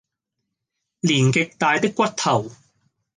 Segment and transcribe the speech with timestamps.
[1.01, 2.49] 連極大的骨頭，